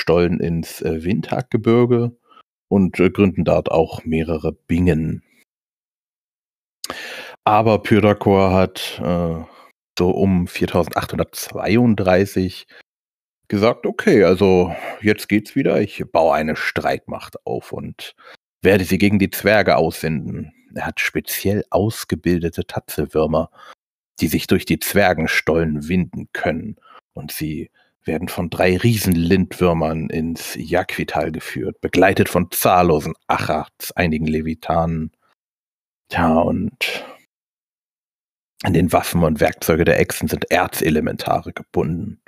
[0.00, 2.16] Stollen ins äh, Windhaggebirge
[2.68, 5.22] und äh, gründen dort auch mehrere Bingen.
[7.44, 9.44] Aber Pyrakor hat äh,
[9.98, 12.66] so um 4832
[13.48, 18.14] gesagt, okay, also jetzt geht's wieder, ich baue eine Streitmacht auf und
[18.62, 20.52] werde sie gegen die Zwerge aussenden.
[20.74, 23.50] Er hat speziell ausgebildete Tatzelwürmer,
[24.20, 26.76] die sich durch die Zwergenstollen winden können
[27.14, 27.70] und sie
[28.04, 35.12] werden von drei Riesenlindwürmern ins Jaquital geführt, begleitet von zahllosen Achats, einigen Levitanen.
[36.08, 37.04] Tja, und
[38.62, 42.20] an den Waffen und Werkzeuge der Echsen sind Erzelementare gebunden.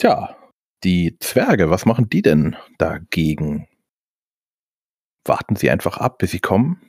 [0.00, 0.36] Tja,
[0.84, 3.66] die Zwerge, was machen die denn dagegen?
[5.24, 6.80] Warten sie einfach ab, bis sie kommen?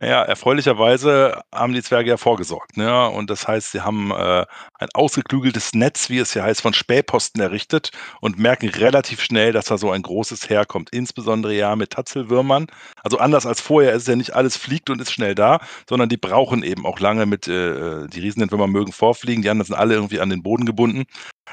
[0.00, 2.76] Naja, erfreulicherweise haben die Zwerge ja vorgesorgt.
[2.76, 3.08] Ne?
[3.10, 4.46] Und das heißt, sie haben äh,
[4.78, 9.64] ein ausgeklügeltes Netz, wie es ja heißt, von Spähposten errichtet und merken relativ schnell, dass
[9.64, 10.90] da so ein großes Heer kommt.
[10.90, 12.68] Insbesondere ja mit Tatzelwürmern.
[13.02, 16.16] Also anders als vorher ist ja nicht alles fliegt und ist schnell da, sondern die
[16.16, 20.20] brauchen eben auch lange mit, äh, die Riesenentwürmer mögen vorfliegen, die anderen sind alle irgendwie
[20.20, 21.06] an den Boden gebunden.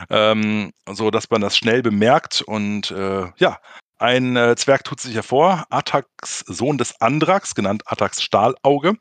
[0.09, 3.59] Ähm, so dass man das schnell bemerkt und äh, ja,
[3.97, 8.97] ein äh, Zwerg tut sich hervor, Atax Sohn des Andrax, genannt Atax Stahlauge.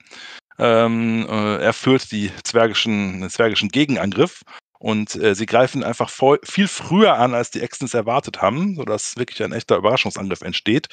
[0.58, 4.42] Ähm, äh, er führt die zwergischen, den zwergischen Gegenangriff
[4.78, 9.16] und äh, sie greifen einfach voll, viel früher an, als die Extens erwartet haben, sodass
[9.16, 10.88] wirklich ein echter Überraschungsangriff entsteht.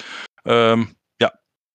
[0.46, 0.96] Ähm,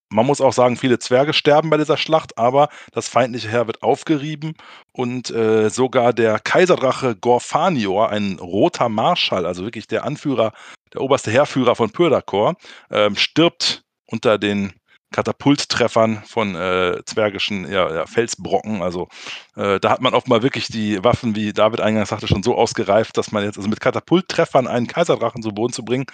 [0.08, 3.82] man muss auch sagen, viele Zwerge sterben bei dieser Schlacht, aber das feindliche Heer wird
[3.82, 4.54] aufgerieben
[4.92, 10.52] und äh, sogar der Kaiserdrache Gorfanior, ein roter Marschall, also wirklich der Anführer,
[10.94, 12.54] der oberste Heerführer von Pyrdakor,
[12.90, 14.72] äh, stirbt unter den
[15.12, 18.82] Katapulttreffern von äh, zwergischen ja, ja, Felsbrocken.
[18.82, 19.08] Also
[19.54, 22.56] äh, da hat man oft mal wirklich die Waffen, wie David eingangs sagte, schon so
[22.56, 26.06] ausgereift, dass man jetzt also mit Katapulttreffern einen Kaiserdrachen zu Boden zu bringen.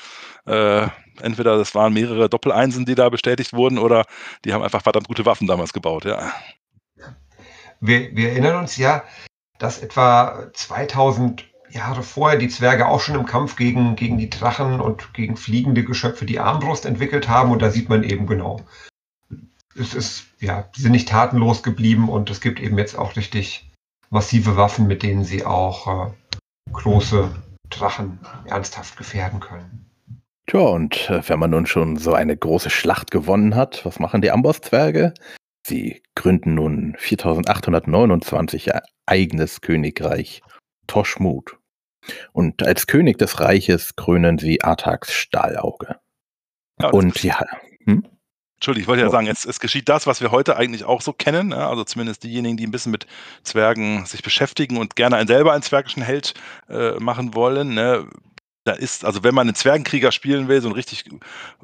[0.46, 0.88] Äh,
[1.20, 4.05] entweder das waren mehrere Doppeleinsen, die da bestätigt wurden, oder
[4.44, 6.05] die haben einfach verdammt gute Waffen damals gebaut.
[6.05, 6.33] Ja.
[7.81, 9.05] Wir, wir erinnern uns ja,
[9.59, 14.81] dass etwa 2000 Jahre vorher die Zwerge auch schon im Kampf gegen, gegen die Drachen
[14.81, 17.51] und gegen fliegende Geschöpfe die Armbrust entwickelt haben.
[17.51, 18.61] Und da sieht man eben genau,
[19.75, 23.71] es ist, ja, sie sind nicht tatenlos geblieben und es gibt eben jetzt auch richtig
[24.11, 26.13] massive Waffen, mit denen sie auch äh,
[26.73, 27.31] große
[27.71, 29.87] Drachen ernsthaft gefährden können.
[30.47, 34.21] Tja, und äh, wenn man nun schon so eine große Schlacht gewonnen hat, was machen
[34.21, 35.15] die Amboss-Zwerge?
[35.67, 40.43] Sie gründen nun 4829 ihr eigenes Königreich
[40.87, 41.59] Toschmut.
[42.33, 45.97] Und als König des Reiches krönen sie Artax Stahlauge.
[46.81, 47.45] Ja, und ja.
[47.85, 48.05] Hm?
[48.57, 51.12] Entschuldigung, ich wollte ja sagen, es, es, geschieht das, was wir heute eigentlich auch so
[51.12, 51.49] kennen.
[51.49, 51.67] Ne?
[51.67, 53.07] Also zumindest diejenigen, die ein bisschen mit
[53.43, 56.35] Zwergen sich beschäftigen und gerne einen selber einen zwergischen Held
[56.69, 57.75] äh, machen wollen.
[57.75, 58.07] Ne?
[58.64, 61.05] Da ist, also wenn man einen Zwergenkrieger spielen will, so einen richtig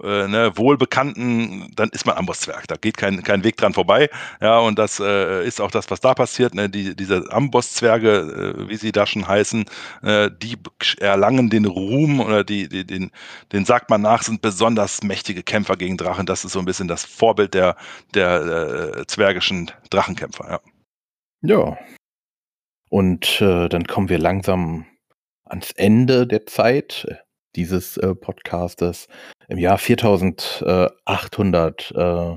[0.02, 2.66] äh, ne, wohlbekannten, dann ist man Amboss-Zwerg.
[2.66, 4.10] Da geht kein, kein Weg dran vorbei.
[4.40, 6.54] Ja, und das äh, ist auch das, was da passiert.
[6.54, 6.68] Ne?
[6.68, 9.66] Die, diese Amboss-Zwerge, äh, wie sie da schon heißen,
[10.02, 10.56] äh, die
[10.98, 13.12] erlangen den Ruhm oder die, die, den,
[13.52, 16.26] den sagt man nach, sind besonders mächtige Kämpfer gegen Drachen.
[16.26, 17.76] Das ist so ein bisschen das Vorbild der,
[18.14, 20.60] der äh, zwergischen Drachenkämpfer.
[21.42, 21.56] Ja.
[21.56, 21.78] ja.
[22.90, 24.86] Und äh, dann kommen wir langsam
[25.50, 27.16] ans Ende der Zeit äh,
[27.56, 29.08] dieses äh, Podcastes.
[29.48, 32.36] Im Jahr 4800 äh,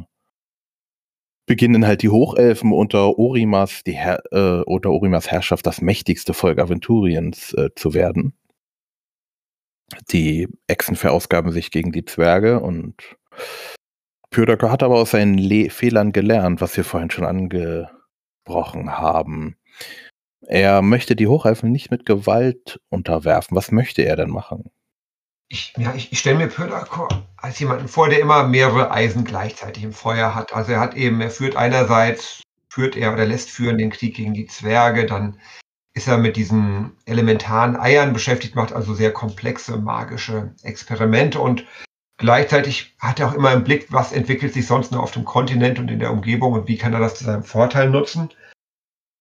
[1.45, 6.60] beginnen halt die Hochelfen unter Orimas, die Her äh, unter Orimas Herrschaft das mächtigste Volk
[6.60, 8.34] Aventuriens äh, zu werden.
[10.12, 13.17] Die Echsen verausgaben sich gegen die Zwerge und
[14.30, 19.58] Pyrdaka hat aber aus seinen Le Fehlern gelernt, was wir vorhin schon angesprochen haben.
[20.47, 23.56] Er möchte die Hochelfen nicht mit Gewalt unterwerfen.
[23.56, 24.71] Was möchte er denn machen?
[25.49, 29.84] Ich, ja, ich, ich stelle mir Pöllakor als jemanden vor, der immer mehrere Eisen gleichzeitig
[29.84, 30.54] im Feuer hat.
[30.54, 34.34] Also er hat eben, er führt einerseits, führt er oder lässt führen den Krieg gegen
[34.34, 35.39] die Zwerge, dann
[35.93, 41.65] ist er mit diesen elementaren Eiern beschäftigt, macht also sehr komplexe magische Experimente und
[42.17, 45.80] gleichzeitig hat er auch immer im Blick, was entwickelt sich sonst noch auf dem Kontinent
[45.80, 48.30] und in der Umgebung und wie kann er das zu seinem Vorteil nutzen.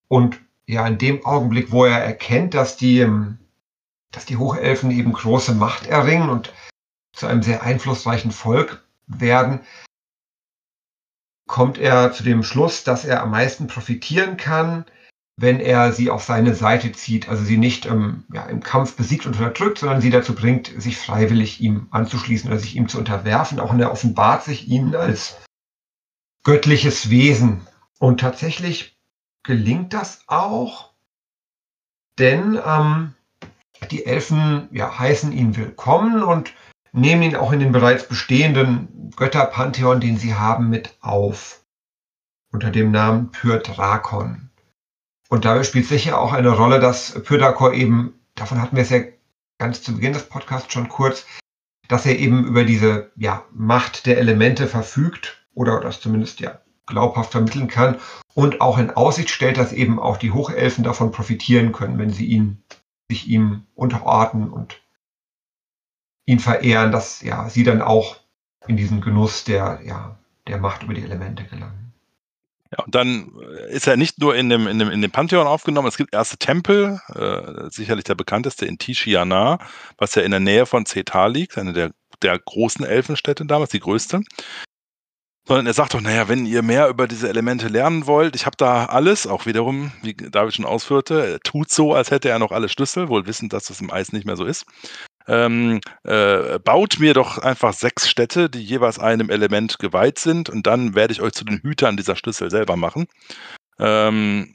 [0.06, 3.38] Und ja, in dem Augenblick, wo er erkennt, dass die, ähm,
[4.12, 6.52] dass die Hochelfen eben große Macht erringen und
[7.12, 9.60] zu einem sehr einflussreichen Volk werden,
[11.48, 14.84] kommt er zu dem Schluss, dass er am meisten profitieren kann,
[15.36, 19.26] wenn er sie auf seine Seite zieht, also sie nicht ähm, ja, im Kampf besiegt
[19.26, 23.58] und unterdrückt, sondern sie dazu bringt, sich freiwillig ihm anzuschließen oder sich ihm zu unterwerfen.
[23.58, 25.38] Auch er offenbart sich ihnen als
[26.44, 27.66] göttliches Wesen.
[27.98, 28.99] Und tatsächlich
[29.42, 30.90] gelingt das auch,
[32.18, 33.14] denn ähm,
[33.90, 36.52] die Elfen ja, heißen ihn willkommen und
[36.92, 41.60] nehmen ihn auch in den bereits bestehenden Götterpantheon, den sie haben, mit auf.
[42.52, 44.50] Unter dem Namen Pyrdrakon.
[45.28, 49.02] Und dabei spielt sicher auch eine Rolle, dass Pyrdakor eben, davon hatten wir es ja
[49.58, 51.26] ganz zu Beginn des Podcasts schon kurz,
[51.86, 57.32] dass er eben über diese ja, Macht der Elemente verfügt oder das zumindest ja glaubhaft
[57.32, 57.96] vermitteln kann
[58.34, 62.26] und auch in Aussicht stellt, dass eben auch die Hochelfen davon profitieren können, wenn sie
[62.26, 62.62] ihn,
[63.08, 64.82] sich ihm unterordnen und
[66.26, 68.16] ihn verehren, dass ja sie dann auch
[68.66, 71.80] in diesen Genuss der, ja, der Macht über die Elemente gelangen.
[72.72, 75.46] Ja, und dann äh, ist er nicht nur in dem, in dem, in dem Pantheon
[75.46, 79.58] aufgenommen, es gibt erste Tempel, äh, sicherlich der bekannteste in Tishiana,
[79.98, 81.90] was ja in der Nähe von Zetal liegt, eine der,
[82.22, 84.22] der großen Elfenstädte damals, die größte.
[85.46, 88.56] Sondern er sagt doch, naja, wenn ihr mehr über diese Elemente lernen wollt, ich habe
[88.56, 92.68] da alles, auch wiederum, wie David schon ausführte, tut so, als hätte er noch alle
[92.68, 94.66] Schlüssel, wohl wissend, dass das im Eis nicht mehr so ist
[95.30, 100.66] ähm, äh, baut mir doch einfach sechs Städte, die jeweils einem Element geweiht sind und
[100.66, 103.06] dann werde ich euch zu den Hütern dieser Schlüssel selber machen.
[103.78, 104.54] Ähm,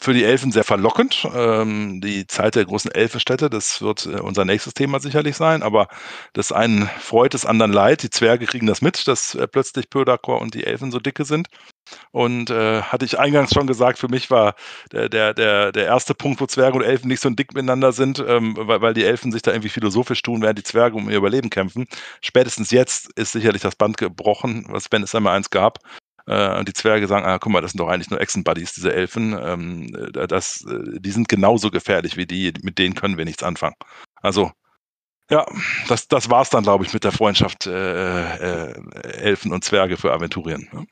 [0.00, 1.26] für die Elfen sehr verlockend.
[1.34, 5.88] Ähm, die Zeit der großen Elfenstädte, das wird äh, unser nächstes Thema sicherlich sein, aber
[6.32, 8.02] das einen freut, des anderen leid.
[8.02, 11.48] Die Zwerge kriegen das mit, dass äh, plötzlich Pödakor und die Elfen so dicke sind.
[12.10, 14.54] Und äh, hatte ich eingangs schon gesagt, für mich war
[14.92, 18.22] der, der, der, der erste Punkt, wo Zwerge und Elfen nicht so dick miteinander sind,
[18.26, 21.16] ähm, weil, weil die Elfen sich da irgendwie philosophisch tun, während die Zwerge um ihr
[21.16, 21.86] Überleben kämpfen.
[22.20, 25.78] Spätestens jetzt ist sicherlich das Band gebrochen, was wenn es einmal eins gab.
[26.28, 28.92] Äh, und die Zwerge sagen, ah, guck mal, das sind doch eigentlich nur Echsenbuddies, diese
[28.92, 29.36] Elfen.
[29.40, 33.76] Ähm, das, äh, die sind genauso gefährlich wie die, mit denen können wir nichts anfangen.
[34.20, 34.52] Also
[35.30, 35.46] ja,
[35.88, 39.96] das, das war es dann, glaube ich, mit der Freundschaft äh, äh, Elfen und Zwerge
[39.96, 40.68] für Aventurien.
[40.72, 40.86] Ne?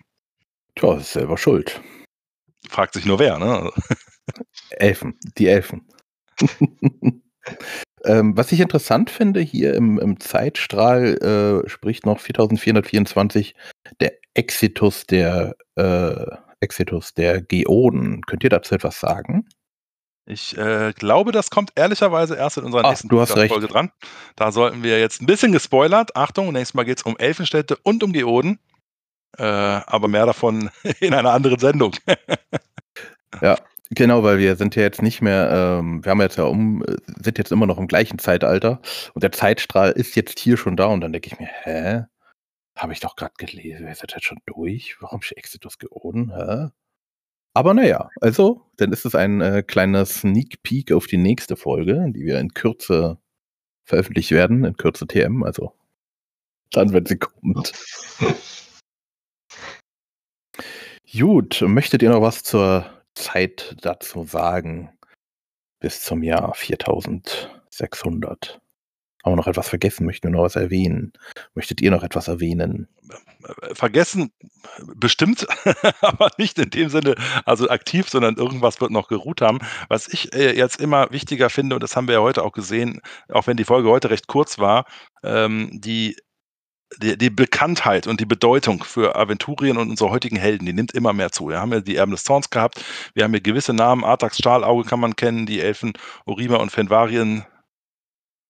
[0.74, 1.80] Tja, ist selber schuld.
[2.68, 3.70] Fragt sich nur wer, ne?
[4.70, 5.88] Elfen, die Elfen.
[8.04, 13.54] ähm, was ich interessant finde, hier im, im Zeitstrahl äh, spricht noch 4424
[14.00, 16.26] der Exitus der äh,
[16.60, 18.22] Exitus der Geoden.
[18.22, 19.46] Könnt ihr dazu etwas sagen?
[20.28, 23.08] Ich äh, glaube, das kommt ehrlicherweise erst in unserer Ach, nächsten.
[23.08, 23.92] Folge dran.
[24.34, 26.16] Da sollten wir jetzt ein bisschen gespoilert.
[26.16, 28.58] Achtung, nächstes Mal geht es um Elfenstädte und um Geoden.
[29.38, 30.70] Äh, aber mehr davon
[31.00, 31.92] in einer anderen Sendung.
[33.40, 33.56] ja,
[33.90, 36.82] genau, weil wir sind ja jetzt nicht mehr, ähm, wir haben jetzt ja um,
[37.22, 38.80] sind jetzt immer noch im gleichen Zeitalter
[39.14, 42.04] und der Zeitstrahl ist jetzt hier schon da und dann denke ich mir, hä?
[42.76, 44.96] Habe ich doch gerade gelesen, ist das jetzt schon durch?
[45.00, 46.32] Warum ist Exitus Geoden?
[46.34, 46.68] Hä?
[47.54, 52.06] Aber naja, also, dann ist es ein äh, kleiner Sneak Peek auf die nächste Folge,
[52.10, 53.18] die wir in Kürze
[53.84, 55.72] veröffentlicht werden, in Kürze TM, also
[56.70, 57.72] dann, wenn sie kommt.
[61.18, 62.84] Gut, möchtet ihr noch was zur
[63.14, 64.90] Zeit dazu sagen?
[65.80, 68.60] Bis zum Jahr 4600.
[69.26, 70.06] Haben wir noch etwas vergessen?
[70.06, 71.12] Möchten wir noch was erwähnen?
[71.56, 72.86] Möchtet ihr noch etwas erwähnen?
[73.72, 74.30] Vergessen
[74.94, 75.48] bestimmt,
[76.00, 79.58] aber nicht in dem Sinne, also aktiv, sondern irgendwas wird noch geruht haben.
[79.88, 83.00] Was ich äh, jetzt immer wichtiger finde, und das haben wir ja heute auch gesehen,
[83.28, 84.84] auch wenn die Folge heute recht kurz war,
[85.24, 86.16] ähm, die
[86.98, 91.12] die, die, Bekanntheit und die Bedeutung für Aventurien und unsere heutigen Helden, die nimmt immer
[91.12, 91.48] mehr zu.
[91.48, 94.88] Wir haben ja die Erben des Zorns gehabt, wir haben ja gewisse Namen, Artax Stahlauge
[94.88, 95.94] kann man kennen, die Elfen
[96.26, 97.44] Orima und Fenvarien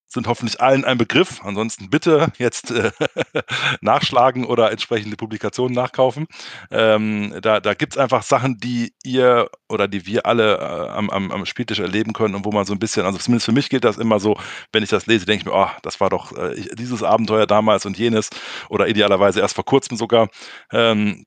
[0.08, 1.40] sind hoffentlich allen ein Begriff.
[1.44, 2.90] Ansonsten bitte jetzt äh,
[3.80, 6.26] nachschlagen oder entsprechende Publikationen nachkaufen.
[6.70, 11.10] Ähm, da da gibt es einfach Sachen, die ihr oder die wir alle äh, am,
[11.10, 13.68] am, am, Spieltisch erleben können und wo man so ein bisschen, also zumindest für mich
[13.68, 14.36] gilt das immer so,
[14.72, 17.86] wenn ich das lese, denke ich mir, oh, das war doch äh, dieses Abenteuer damals
[17.86, 18.30] und jenes
[18.68, 20.28] oder idealerweise erst vor kurzem sogar.
[20.72, 21.24] Ähm,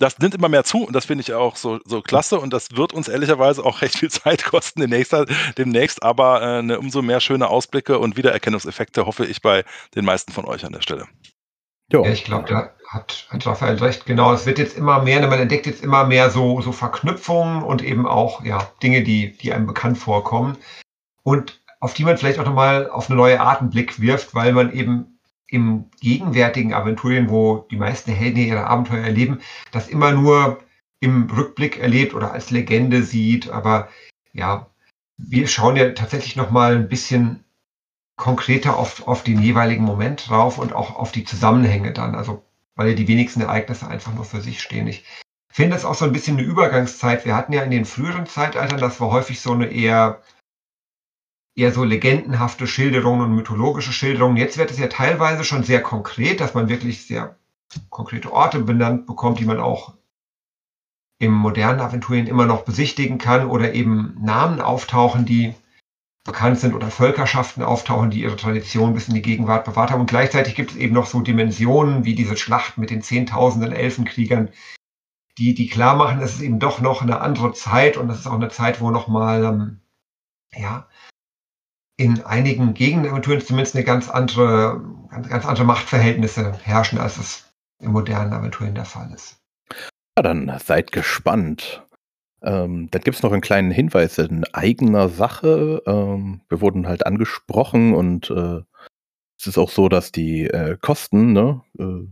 [0.00, 2.68] das nimmt immer mehr zu und das finde ich auch so, so klasse und das
[2.72, 5.14] wird uns ehrlicherweise auch recht viel Zeit kosten demnächst,
[5.56, 10.32] demnächst aber äh, eine umso mehr schöne Ausblicke und Wiedererkennungseffekte hoffe ich bei den meisten
[10.32, 11.06] von euch an der Stelle.
[11.92, 14.06] Ja, ich glaube, da hat, hat Raphael recht.
[14.06, 17.82] Genau, es wird jetzt immer mehr, man entdeckt jetzt immer mehr so, so Verknüpfungen und
[17.82, 20.56] eben auch ja, Dinge, die, die einem bekannt vorkommen
[21.24, 24.52] und auf die man vielleicht auch nochmal auf eine neue Art einen Blick wirft, weil
[24.52, 25.19] man eben
[25.50, 29.40] im gegenwärtigen Aventurien, wo die meisten Helden ihre Abenteuer erleben,
[29.72, 30.62] das immer nur
[31.00, 33.50] im Rückblick erlebt oder als Legende sieht.
[33.50, 33.88] Aber
[34.32, 34.70] ja,
[35.16, 37.44] wir schauen ja tatsächlich noch mal ein bisschen
[38.16, 42.14] konkreter auf, auf den jeweiligen Moment drauf und auch auf die Zusammenhänge dann.
[42.14, 42.44] Also,
[42.76, 44.86] weil ja die wenigsten Ereignisse einfach nur für sich stehen.
[44.86, 45.04] Ich
[45.52, 47.24] finde es auch so ein bisschen eine Übergangszeit.
[47.24, 50.22] Wir hatten ja in den früheren Zeitaltern, das war häufig so eine eher,
[51.56, 54.36] eher so legendenhafte Schilderungen und mythologische Schilderungen.
[54.36, 57.36] Jetzt wird es ja teilweise schon sehr konkret, dass man wirklich sehr
[57.88, 59.94] konkrete Orte benannt bekommt, die man auch
[61.18, 65.54] im modernen Aventurien immer noch besichtigen kann oder eben Namen auftauchen, die
[66.24, 70.00] bekannt sind oder Völkerschaften auftauchen, die ihre Tradition bis in die Gegenwart bewahrt haben.
[70.00, 74.50] Und gleichzeitig gibt es eben noch so Dimensionen wie diese Schlacht mit den Zehntausenden Elfenkriegern,
[75.38, 78.26] die, die klar machen, es ist eben doch noch eine andere Zeit und es ist
[78.26, 79.80] auch eine Zeit, wo nochmal, ähm,
[80.54, 80.88] ja,
[82.00, 84.80] in einigen Gegenden Aventurien zumindest eine ganz andere,
[85.10, 89.36] ganz, ganz andere Machtverhältnisse herrschen, als es im modernen Aventurien der Fall ist.
[90.16, 91.86] Ja, dann seid gespannt.
[92.42, 95.82] Ähm, dann gibt es noch einen kleinen Hinweis in eigener Sache.
[95.86, 98.62] Ähm, wir wurden halt angesprochen und äh,
[99.38, 102.06] es ist auch so, dass die äh, Kosten ne, äh,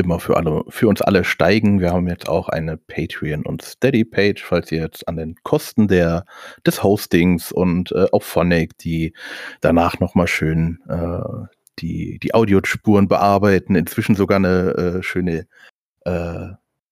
[0.00, 1.80] immer für alle, für uns alle steigen.
[1.80, 6.24] Wir haben jetzt auch eine Patreon und Steady-Page, falls ihr jetzt an den Kosten der,
[6.66, 9.14] des Hostings und äh, auch Phonic, die
[9.60, 11.46] danach nochmal schön äh,
[11.78, 15.46] die, die Audiospuren bearbeiten, inzwischen sogar eine äh, schöne
[16.04, 16.48] äh,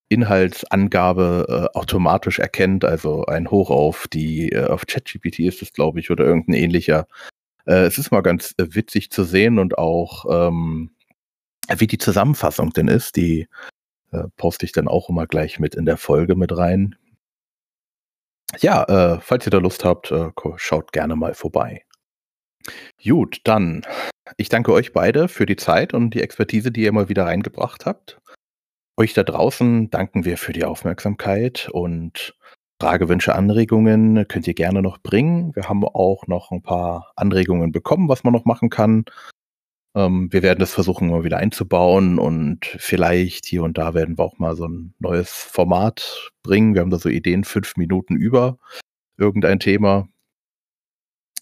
[0.09, 6.01] Inhaltsangabe äh, automatisch erkennt, also ein Hoch auf die, äh, auf ChatGPT ist es, glaube
[6.01, 7.07] ich, oder irgendein ähnlicher.
[7.67, 10.91] Äh, es ist mal ganz witzig zu sehen und auch, ähm,
[11.77, 13.49] wie die Zusammenfassung denn ist, die
[14.12, 16.97] äh, poste ich dann auch immer gleich mit in der Folge mit rein.
[18.59, 21.85] Ja, äh, falls ihr da Lust habt, äh, schaut gerne mal vorbei.
[23.03, 23.83] Gut, dann,
[24.37, 27.87] ich danke euch beide für die Zeit und die Expertise, die ihr mal wieder reingebracht
[27.87, 28.19] habt.
[28.97, 32.35] Euch da draußen danken wir für die Aufmerksamkeit und
[32.81, 35.55] Fragewünsche, Anregungen könnt ihr gerne noch bringen.
[35.55, 39.05] Wir haben auch noch ein paar Anregungen bekommen, was man noch machen kann.
[39.99, 44.25] Ähm, wir werden das versuchen, mal wieder einzubauen und vielleicht hier und da werden wir
[44.25, 46.75] auch mal so ein neues Format bringen.
[46.75, 48.59] Wir haben da so Ideen, fünf Minuten über
[49.17, 50.09] irgendein Thema.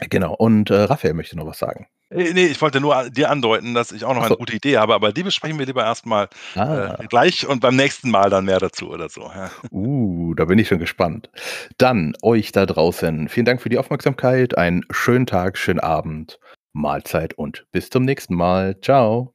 [0.09, 1.87] Genau, und äh, Raphael möchte noch was sagen.
[2.09, 4.79] Äh, nee, ich wollte nur dir andeuten, dass ich auch noch Ach eine gute Idee
[4.79, 6.97] habe, aber die besprechen wir lieber erstmal ah.
[6.99, 9.23] äh, gleich und beim nächsten Mal dann mehr dazu oder so.
[9.23, 9.51] Ja.
[9.71, 11.31] Uh, da bin ich schon gespannt.
[11.77, 13.29] Dann euch da draußen.
[13.29, 14.57] Vielen Dank für die Aufmerksamkeit.
[14.57, 16.39] Einen schönen Tag, schönen Abend,
[16.77, 18.81] Mahlzeit und bis zum nächsten Mal.
[18.81, 19.35] Ciao.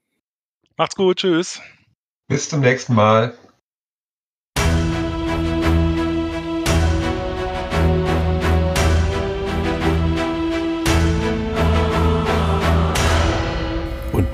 [0.77, 1.17] Macht's gut.
[1.17, 1.61] Tschüss.
[2.27, 3.33] Bis zum nächsten Mal.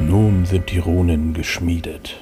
[0.08, 2.18] Nun sind die Runen geschmiedet.